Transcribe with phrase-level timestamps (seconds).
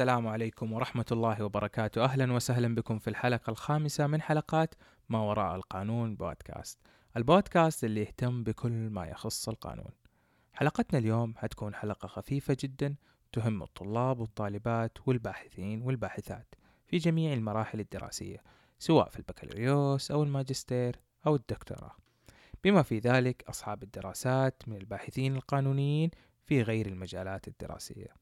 [0.00, 2.04] السلام عليكم ورحمة الله وبركاته.
[2.04, 4.74] أهلا وسهلا بكم في الحلقة الخامسة من حلقات
[5.08, 6.78] ما وراء القانون بودكاست.
[7.16, 9.90] البودكاست اللي يهتم بكل ما يخص القانون.
[10.52, 12.94] حلقتنا اليوم حتكون حلقة خفيفة جدا
[13.32, 16.54] تهم الطلاب والطالبات والباحثين والباحثات
[16.86, 18.42] في جميع المراحل الدراسية
[18.78, 21.96] سواء في البكالوريوس أو الماجستير أو الدكتوراه.
[22.64, 26.10] بما في ذلك أصحاب الدراسات من الباحثين القانونيين
[26.46, 28.19] في غير المجالات الدراسية.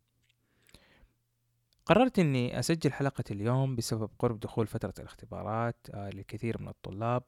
[1.88, 7.22] قررت إني أسجل حلقة اليوم بسبب قرب دخول فترة الاختبارات آه، للكثير من الطلاب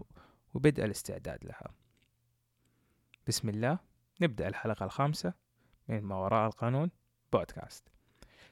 [0.54, 1.68] وبدء الاستعداد لها.
[3.28, 3.78] بسم الله.
[4.20, 5.32] نبدأ الحلقة الخامسة
[5.88, 6.90] من ما وراء القانون
[7.32, 7.88] بودكاست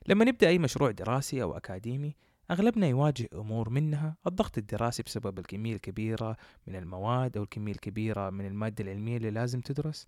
[0.06, 2.16] لما نبدأ أي مشروع دراسي أو أكاديمي
[2.50, 6.36] أغلبنا يواجه أمور منها الضغط الدراسي بسبب الكمية الكبيرة
[6.66, 10.06] من المواد أو الكمية الكبيرة من المادة العلمية اللي لازم تدرس.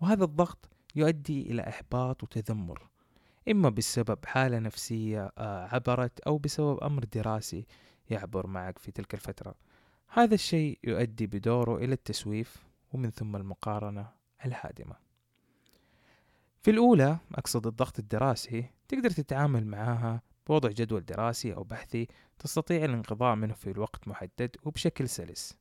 [0.00, 2.88] وهذا الضغط يؤدي إلى إحباط وتذمر.
[3.50, 7.66] إما بسبب حالة نفسية آه، عبرت أو بسبب أمر دراسي
[8.10, 9.54] يعبر معك في تلك الفترة.
[10.08, 12.56] هذا الشيء يؤدي بدوره إلى التسويف
[12.92, 14.10] ومن ثم المقارنة
[14.44, 14.96] الهادمة.
[16.62, 23.34] في الأولى أقصد الضغط الدراسي تقدر تتعامل معها بوضع جدول دراسي أو بحثي تستطيع الانقضاء
[23.34, 25.58] منه في وقت محدد وبشكل سلس.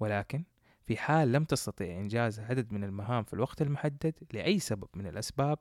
[0.00, 0.44] ولكن
[0.84, 5.58] في حال لم تستطيع إنجاز عدد من المهام في الوقت المحدد لأي سبب من الأسباب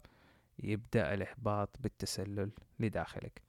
[0.63, 3.41] يبدأ الإحباط بالتسلل لداخلك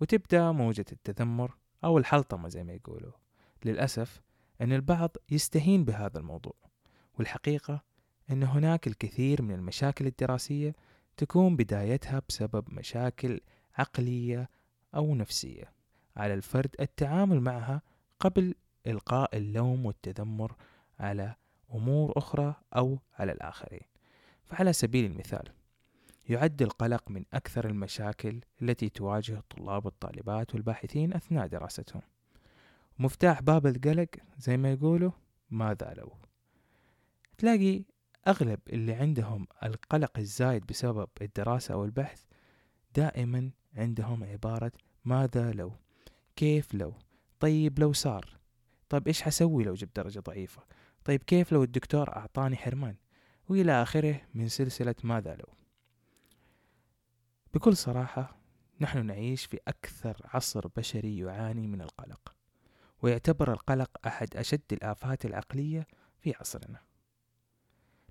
[0.00, 1.54] وتبدأ موجة التذمر
[1.84, 3.12] أو الحلطمة زي ما يقولوا.
[3.64, 4.22] للأسف
[4.60, 6.54] أن البعض يستهين بهذا الموضوع
[7.18, 7.82] والحقيقة
[8.30, 10.74] أن هناك الكثير من المشاكل الدراسية
[11.16, 13.40] تكون بدايتها بسبب مشاكل
[13.74, 14.50] عقلية
[14.94, 15.72] أو نفسية
[16.16, 17.82] على الفرد التعامل معها
[18.20, 18.54] قبل
[18.86, 20.56] إلقاء اللوم والتذمر
[20.98, 21.34] على
[21.74, 23.86] أمور أخرى أو على الآخرين.
[24.44, 25.48] فعلى سبيل المثال
[26.28, 32.02] يعد القلق من أكثر المشاكل التي تواجه الطلاب والطالبات والباحثين أثناء دراستهم.
[32.98, 34.08] مفتاح باب القلق
[34.38, 35.10] زي ما يقولوا
[35.50, 36.12] ماذا لو
[37.38, 37.82] تلاقي
[38.28, 42.22] أغلب اللي عندهم القلق الزايد بسبب الدراسة أو البحث
[42.94, 44.72] دائما عندهم عبارة
[45.04, 45.72] ماذا لو
[46.36, 46.94] كيف لو؟
[47.40, 48.38] طيب لو صار.
[48.88, 50.62] طيب إيش حسوي لو جبت درجة ضعيفة؟
[51.04, 52.96] طيب كيف لو الدكتور أعطاني حرمان؟
[53.48, 55.63] وإلى آخره من سلسلة ماذا لو
[57.54, 58.36] بكل صراحة
[58.80, 62.36] نحن نعيش في أكثر عصر بشري يعاني من القلق
[63.02, 65.86] ويعتبر القلق أحد أشد الآفات العقلية
[66.18, 66.80] في عصرنا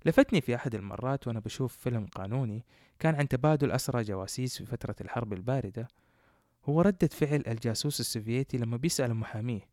[0.04, 2.64] لفتني في أحد المرات وأنا بشوف فيلم قانوني
[2.98, 5.88] كان عن تبادل أسرى جواسيس في فترة الحرب الباردة
[6.64, 9.68] هو ردة فعل الجاسوس السوفيتي لما بيسأل محاميه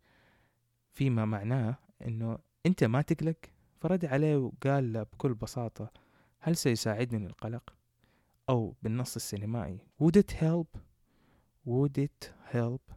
[0.93, 1.75] فيما معناه
[2.07, 3.37] أنه أنت ما تقلق
[3.79, 5.91] فرد عليه وقال له بكل بساطة
[6.39, 7.80] هل سيساعدني القلق؟
[8.51, 9.79] أو بالنص السينمائي.
[10.01, 10.79] Would it help?
[11.67, 12.93] Would it help?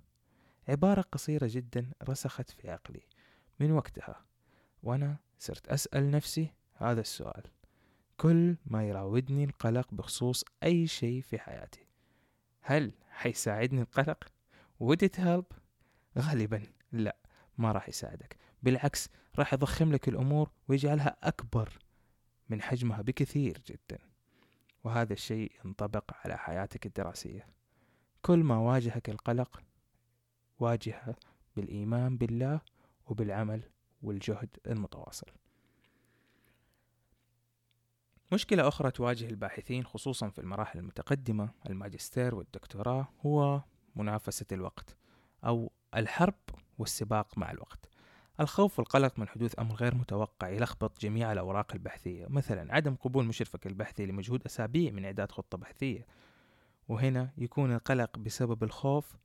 [0.69, 3.03] عبارة قصيرة جدا رسخت في عقلي.
[3.61, 4.25] من وقتها
[4.83, 7.43] وأنا صرت أسأل نفسي هذا السؤال.
[8.17, 11.87] كل ما يراودني القلق بخصوص أي شيء في حياتي.
[12.61, 14.25] هل حيساعدني القلق؟
[14.83, 15.57] would it help؟
[16.19, 16.63] غالبا
[16.93, 17.17] لا
[17.59, 18.37] ما راح يساعدك.
[18.63, 21.79] بالعكس راح يضخم لك الأمور ويجعلها أكبر
[22.49, 24.14] من حجمها بكثير جدا.
[24.85, 27.47] وهذا الشيء ينطبق على حياتك الدراسية.
[28.23, 29.63] كل ما واجهك القلق
[30.59, 31.17] واجهه
[31.57, 32.61] بالإيمان بالله
[33.07, 33.63] وبالعمل
[34.03, 35.27] والجهد المتواصل.
[38.33, 43.63] مشكلة أخرى تواجه الباحثين خصوصا في المراحل المتقدمة الماجستير والدكتوراه هو
[43.97, 44.97] منافسة الوقت
[45.45, 46.35] أو الحرب
[46.79, 47.89] والسباق مع الوقت.
[48.41, 52.27] الخوف والقلق من حدوث أمر غير متوقع يلخبط جميع الأوراق البحثية.
[52.29, 56.07] مثلا عدم قبول مشرفك البحثي لمجهود أسابيع من إعداد خطة بحثية.
[56.89, 59.17] وهنا يكون القلق بسبب الخوف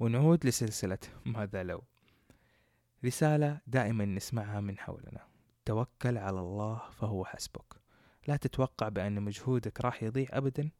[0.00, 1.82] ونعود لسلسلة ماذا لو.
[3.04, 5.26] رسالة دائما نسمعها من حولنا.
[5.64, 7.74] توكل على الله فهو حسبك.
[8.26, 10.70] لا تتوقع بأن مجهودك راح يضيع أبدا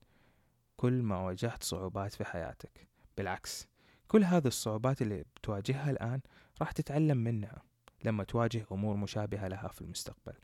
[0.76, 2.88] كل ما واجهت صعوبات في حياتك.
[3.17, 3.69] بالعكس
[4.08, 6.20] كل هذه الصعوبات اللي بتواجهها الآن
[6.61, 7.68] راح تتعلم منها.
[8.05, 10.35] لما تواجه أمور مشابهة لها في المستقبل.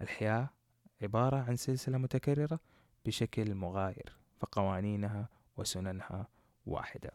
[0.00, 0.48] الحياة
[1.02, 2.60] عبارة عن سلسلة متكررة
[3.06, 6.28] بشكل مغاير فقوانينها وسننها
[6.66, 7.10] واحدة.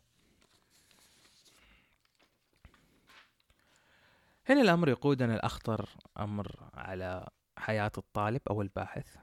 [4.50, 9.16] هنا الأمر يقودنا الأخطر أمر على حياة الطالب أو الباحث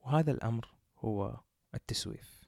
[0.00, 1.40] وهذا الأمر هو
[1.74, 2.42] التسويف.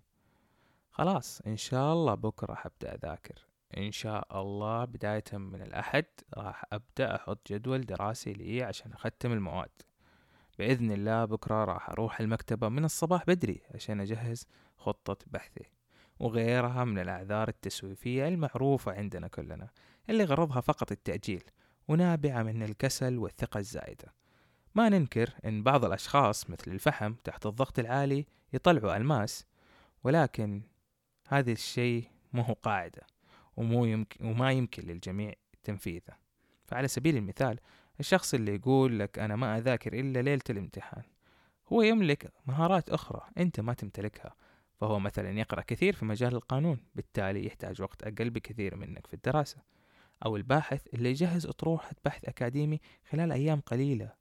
[0.91, 3.47] خلاص إن شاء الله بكرة حبدأ أذاكر.
[3.77, 6.05] إن شاء الله بداية من الأحد
[6.37, 9.83] راح أبدأ أحط جدول دراسي لي عشان أختم المواد.
[10.59, 15.65] بإذن الله بكرة راح أروح المكتبة من الصباح بدري عشان أجهز خطة بحثي
[16.19, 19.69] وغيرها من الأعذار التسويفية المعروفة عندنا كلنا
[20.11, 21.45] اللي غرضها فقط التأجيل
[21.89, 24.15] ونابعة من الكسل والثقة الزائدة
[24.75, 29.47] ما ننكر أن بعض الأشخاص مثل الفحم تحت الضغط العالي يطلعوا ألماس
[30.05, 30.63] ولكن
[31.29, 33.03] هذا الشيء مو هو قاعدة.
[33.57, 36.17] ومو يمكن وما يمكن للجميع تنفيذه.
[36.67, 37.59] فعلى سبيل المثال
[38.01, 41.03] الشخص اللي يقول لك أنا ما أذاكر إلا ليلة الامتحان
[41.73, 44.35] هو يملك مهارات أخرى أنت ما تمتلكها.
[44.81, 49.57] فهو مثلا يقرأ كثير في مجال القانون بالتالي يحتاج وقت أقل بكثير منك في الدراسة.
[50.25, 52.81] أو الباحث اللي يجهز أطروحة بحث أكاديمي
[53.11, 54.13] خلال أيام قليلة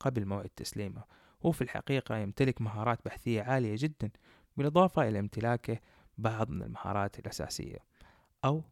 [0.00, 1.04] قبل موعد تسليمه.
[1.46, 4.10] هو في الحقيقة يمتلك مهارات بحثية عالية جدا
[4.56, 5.78] بالإضافة إلى امتلاكه
[6.18, 7.78] بعض من المهارات الأساسية.
[8.44, 8.62] أو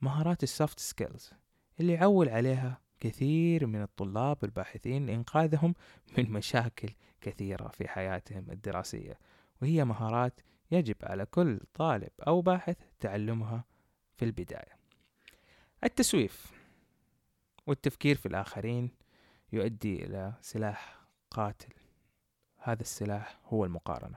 [0.00, 1.30] مهارات ال soft skills
[1.80, 5.74] اللي يعول عليها كثير من الطلاب الباحثين لإنقاذهم
[6.18, 9.18] من مشاكل كثيرة في حياتهم الدراسية
[9.62, 13.64] وهي مهارات يجب على كل طالب أو باحث تعلمها
[14.16, 14.78] في البداية.
[15.84, 16.52] التسويف
[17.66, 18.90] والتفكير في الآخرين
[19.52, 21.00] يؤدي إلى سلاح
[21.30, 21.74] قاتل.
[22.56, 24.16] هذا السلاح هو المقارنة.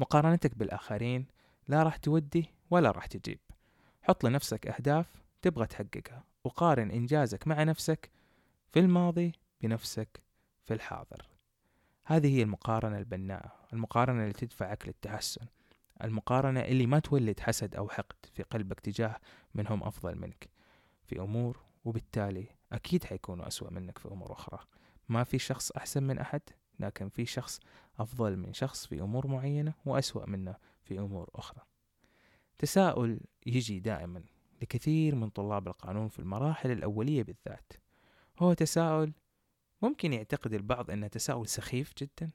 [0.00, 1.26] مقارنتك بالآخرين
[1.68, 3.38] لا راح تودي ولا راح تجيب.
[4.08, 5.06] حط لنفسك أهداف
[5.42, 8.10] تبغى تحققها وقارن إنجازك مع نفسك
[8.68, 10.22] في الماضي بنفسك
[10.64, 11.28] في الحاضر.
[12.04, 15.46] هذه هي المقارنة البناءة المقارنة اللي تدفعك للتحسن
[16.04, 19.16] المقارنة اللي ما تولد حسد أو حقد في قلبك تجاه
[19.54, 20.48] منهم أفضل منك.
[21.06, 24.58] في أمور وبالتالي أكيد حيكونوا أسوأ منك في أمور أخرى.
[25.08, 26.42] ما في شخص أحسن من أحد
[26.80, 27.60] لكن في شخص
[27.98, 31.62] أفضل من شخص في أمور معينة وأسوأ منه في أمور أخرى.
[32.58, 34.22] تساؤل يجي دائما
[34.62, 37.72] لكثير من طلاب القانون في المراحل الأولية بالذات.
[38.38, 39.12] هو تساؤل
[39.82, 42.30] ممكن يعتقد البعض أنه تساؤل سخيف جدا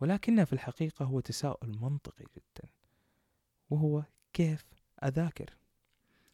[0.00, 2.68] ولكنه في الحقيقة هو تساؤل منطقي جدا
[3.70, 4.02] وهو
[4.32, 4.66] كيف
[5.04, 5.56] أذاكر؟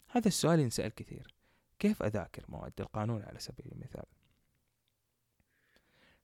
[0.08, 1.34] هذا السؤال ينسأل كثير.
[1.78, 4.06] كيف أذاكر مواد القانون على سبيل المثال؟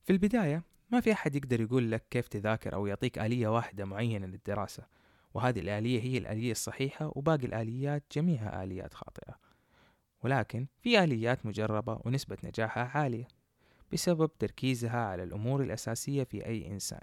[0.02, 4.26] في البداية ما في أحد يقدر يقول لك كيف تذاكر أو يعطيك آلية واحدة معينة
[4.26, 4.86] للدراسة.
[5.34, 9.34] وهذه الآلية هي الآلية الصحيحة وباقي الآليات جميعها آليات خاطئة.
[10.24, 13.28] ولكن في آليات مجربة ونسبة نجاحها عالية
[13.92, 17.02] بسبب تركيزها على الأمور الأساسية في أي إنسان.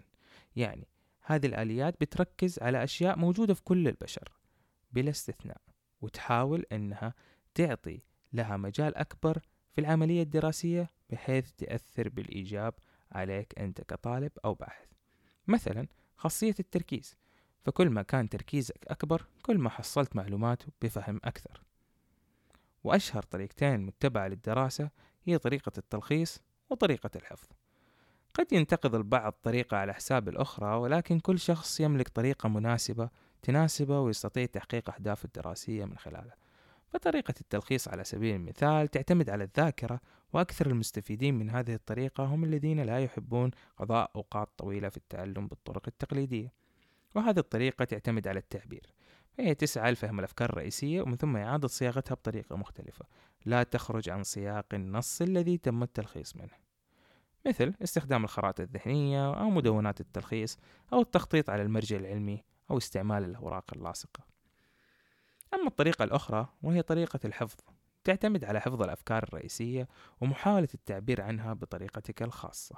[0.56, 0.88] يعني
[1.22, 4.32] هذه الآليات بتركز على أشياء موجودة في كل البشر
[4.92, 5.62] بلا استثناء
[6.02, 7.14] وتحاول أنها
[7.56, 8.02] تعطي
[8.34, 9.42] لها مجال أكبر
[9.72, 12.74] في العملية الدراسية بحيث تأثر بالإيجاب
[13.12, 14.88] عليك أنت كطالب أو باحث.
[15.48, 15.88] مثلا
[16.18, 17.16] خاصية التركيز.
[17.66, 21.62] فكل ما كان تركيزك أكبر كل ما حصلت معلومات بفهم أكثر.
[22.84, 24.90] وأشهر طريقتين متبعة للدراسة
[25.24, 27.48] هي طريقة التلخيص وطريقة الحفظ.
[28.34, 33.10] قد ينتقد البعض طريقة على حساب الأخرى ولكن كل شخص يملك طريقة مناسبة
[33.42, 36.36] تناسبه ويستطيع تحقيق أهدافه الدراسية من خلالها.
[36.90, 40.02] فطريقة التلخيص على سبيل المثال تعتمد على الذاكرة
[40.34, 45.84] وأكثر المستفيدين من هذه الطريقة هم الذين لا يحبون قضاء أوقات طويلة في التعلم بالطرق
[45.88, 46.54] التقليدية.
[47.16, 48.94] وهذه الطريقة تعتمد على التعبير.
[49.38, 53.06] فهي تسعى لفهم الأفكار الرئيسية ومن ثم إعادة صياغتها بطريقة مختلفة.
[53.46, 56.70] لا تخرج عن سياق النص الذي تم التلخيص منه.
[57.46, 60.58] مثل استخدام الخرائط الذهنية أو مدونات التلخيص
[60.94, 64.24] أو التخطيط على المرجع العلمي أو استعمال الأوراق اللاصقة.
[65.54, 67.58] أما الطريقة الأخرى وهي طريقة الحفظ
[68.04, 69.88] تعتمد على حفظ الأفكار الرئيسية
[70.22, 72.76] ومحاولة التعبير عنها بطريقتك الخاصة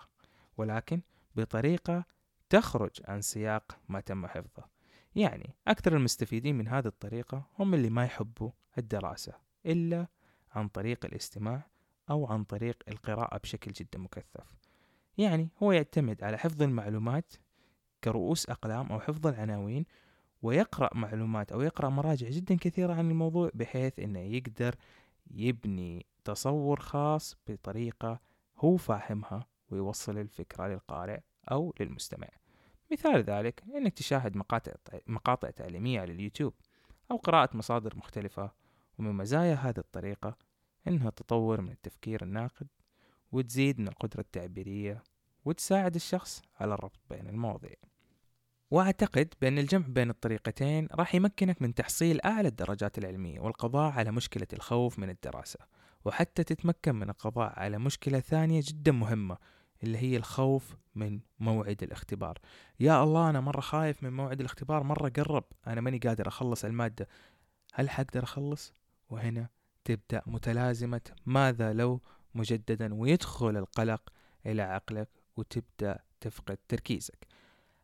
[0.58, 1.02] ولكن
[1.36, 2.06] بطريقة
[2.52, 4.64] تخرج عن سياق ما تم حفظه.
[5.16, 9.34] يعني أكثر المستفيدين من هذه الطريقة هم اللي ما يحبوا الدراسة
[9.66, 10.08] إلا
[10.52, 11.68] عن طريق الاستماع
[12.10, 14.58] أو عن طريق القراءة بشكل جدا مكثف.
[15.18, 17.34] يعني هو يعتمد على حفظ المعلومات
[18.04, 19.86] كرؤوس أقلام أو حفظ العناوين
[20.42, 24.76] ويقرأ معلومات أو يقرأ مراجع جدا كثيرة عن الموضوع بحيث أنه يقدر
[25.32, 28.20] يبني تصور خاص بطريقة
[28.58, 31.20] هو فاهمها ويوصل الفكرة للقارئ
[31.52, 32.41] أو للمستمع.
[32.92, 34.72] مثال ذلك أنك تشاهد مقاطع,
[35.08, 36.54] مقاطع تعليمية على اليوتيوب
[37.12, 38.52] أو قراءة مصادر مختلفة
[39.00, 40.38] ومن مزايا هذه الطريقة
[40.88, 42.68] أنها تطور من التفكير الناقد
[43.32, 45.04] وتزيد من القدرة التعبيرية
[45.46, 47.76] وتساعد الشخص على الربط بين المواضيع.
[48.72, 54.48] وأعتقد بأن الجمع بين الطريقتين راح يمكنك من تحصيل أعلى الدرجات العلمية والقضاء على مشكلة
[54.54, 55.60] الخوف من الدراسة
[56.06, 59.38] وحتى تتمكن من القضاء على مشكلة ثانية جدا مهمة
[59.84, 62.40] اللي هي الخوف من موعد الاختبار.
[62.80, 65.44] يا الله أنا مرة خايف من موعد الاختبار مرة قرب.
[65.68, 67.08] أنا ماني قادر أخلص المادة.
[67.74, 68.74] هل حقدر أخلص؟
[69.10, 69.50] وهنا
[69.86, 72.02] تبدأ متلازمة ماذا لو
[72.36, 74.10] مجددا ويدخل القلق
[74.46, 77.28] إلى عقلك وتبدأ تفقد تركيزك.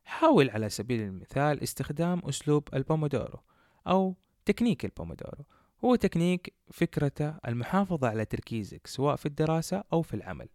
[0.06, 3.40] حاول على سبيل المثال استخدام أسلوب البومودورو
[3.88, 5.46] أو تكنيك البومودورو.
[5.86, 10.50] هو تكنيك فكرته المحافظة على تركيزك سواء في الدراسة أو في العمل.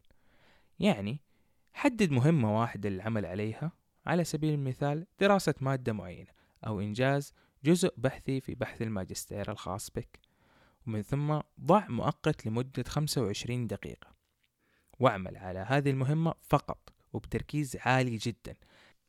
[0.79, 1.21] يعني
[1.75, 3.73] حدد مهمة واحدة للعمل عليها
[4.07, 6.31] على سبيل المثال دراسة مادة معينة
[6.67, 7.33] أو إنجاز
[7.65, 10.21] جزء بحثي في بحث الماجستير الخاص بك.
[10.87, 14.15] ومن ثم ضع مؤقت لمدة 25 دقيقة
[15.01, 18.55] واعمل على هذه المهمة فقط وبتركيز عالي جدا.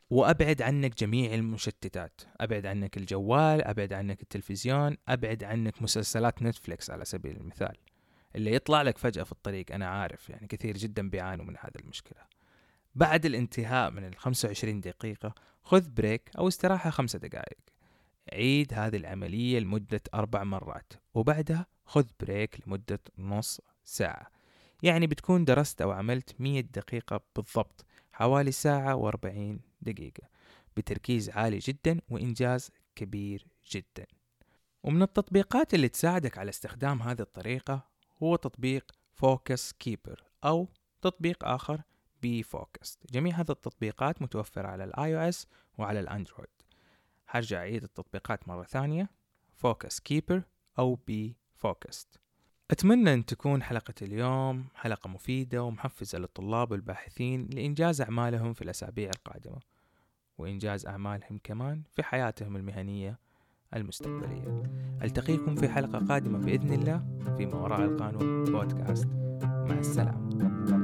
[0.09, 2.21] وأبعد عنك جميع المشتتات.
[2.41, 7.77] أبعد عنك الجوال أبعد عنك التلفزيون أبعد عنك مسلسلات نتفليكس على سبيل المثال.
[8.35, 12.21] اللي يطلع لك فجأة في الطريق أنا عارف يعني كثير جدا بيعانوا من هذه المشكلة.
[12.95, 17.57] بعد الانتهاء من ال 25 دقيقة خذ break أو استراحة خمسة دقائق.
[18.33, 24.27] عيد هذه العملية لمدة أربع مرات وبعدها خذ break لمدة نص ساعة.
[24.83, 30.23] يعني بتكون درست أو عملت مية دقيقة بالضبط حوالي ساعة وأربعين دقيقة.
[30.77, 34.05] بتركيز عالي جدا وإنجاز كبير جدا.
[34.83, 37.87] ومن التطبيقات اللي تساعدك على استخدام هذه الطريقة
[38.23, 40.69] هو تطبيق Focus Keeper أو
[41.01, 41.81] تطبيق آخر
[42.23, 46.49] Be Focused جميع هذه التطبيقات متوفرة على ال iOS وعلى الأندرويد.
[47.27, 49.09] هرجع أعيد التطبيقات مرة ثانية.
[49.55, 50.43] Focus Keeper
[50.79, 52.19] أو Be Focused.
[52.71, 59.59] أتمنى أن تكون حلقة اليوم حلقة مفيدة ومحفزة للطلاب والباحثين لإنجاز أعمالهم في الأسابيع القادمة
[60.37, 63.19] وإنجاز أعمالهم كمان في حياتهم المهنية
[63.75, 64.63] المستقبلية.
[65.01, 69.07] ألتقيكم في حلقة قادمة بإذن الله في ما وراء القانون بودكاست.
[69.43, 70.82] مع السلامة.